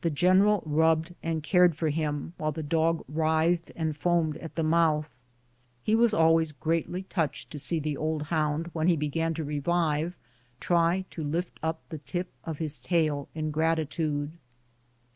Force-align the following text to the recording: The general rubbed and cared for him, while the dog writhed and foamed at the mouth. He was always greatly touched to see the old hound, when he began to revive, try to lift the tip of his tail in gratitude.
The 0.00 0.10
general 0.10 0.64
rubbed 0.66 1.14
and 1.22 1.40
cared 1.44 1.76
for 1.76 1.88
him, 1.88 2.32
while 2.36 2.50
the 2.50 2.64
dog 2.64 3.04
writhed 3.06 3.70
and 3.76 3.96
foamed 3.96 4.36
at 4.38 4.56
the 4.56 4.64
mouth. 4.64 5.08
He 5.84 5.94
was 5.94 6.12
always 6.12 6.50
greatly 6.50 7.04
touched 7.04 7.52
to 7.52 7.60
see 7.60 7.78
the 7.78 7.96
old 7.96 8.22
hound, 8.24 8.70
when 8.72 8.88
he 8.88 8.96
began 8.96 9.34
to 9.34 9.44
revive, 9.44 10.16
try 10.58 11.04
to 11.12 11.22
lift 11.22 11.60
the 11.90 11.98
tip 11.98 12.32
of 12.42 12.58
his 12.58 12.80
tail 12.80 13.28
in 13.36 13.52
gratitude. 13.52 14.32